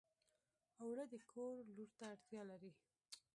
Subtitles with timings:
[0.81, 2.71] اوړه د کور لور ته اړتیا لري